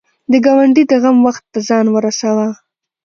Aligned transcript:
د 0.31 0.33
ګاونډي 0.45 0.83
د 0.91 0.93
غم 1.01 1.17
وخت 1.27 1.43
ته 1.53 1.59
ځان 1.67 1.85
ورسوه 1.91 2.47